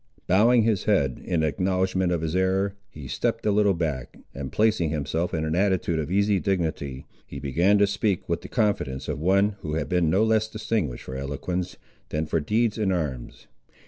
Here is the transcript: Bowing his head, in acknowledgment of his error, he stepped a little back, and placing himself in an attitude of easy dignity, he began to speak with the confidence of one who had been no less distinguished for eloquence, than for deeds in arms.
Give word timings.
Bowing 0.25 0.63
his 0.63 0.85
head, 0.85 1.21
in 1.23 1.43
acknowledgment 1.43 2.11
of 2.11 2.21
his 2.21 2.35
error, 2.35 2.73
he 2.89 3.07
stepped 3.07 3.45
a 3.45 3.51
little 3.51 3.75
back, 3.75 4.17
and 4.33 4.51
placing 4.51 4.89
himself 4.89 5.31
in 5.31 5.45
an 5.45 5.53
attitude 5.53 5.99
of 5.99 6.09
easy 6.11 6.39
dignity, 6.39 7.05
he 7.27 7.37
began 7.37 7.77
to 7.77 7.85
speak 7.85 8.27
with 8.27 8.41
the 8.41 8.47
confidence 8.47 9.07
of 9.07 9.19
one 9.19 9.57
who 9.59 9.75
had 9.75 9.87
been 9.87 10.09
no 10.09 10.23
less 10.23 10.47
distinguished 10.47 11.03
for 11.03 11.15
eloquence, 11.15 11.77
than 12.09 12.25
for 12.25 12.39
deeds 12.39 12.79
in 12.79 12.91
arms. 12.91 13.45